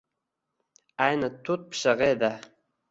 [1.09, 2.37] Ayni tut pishig‘i edi.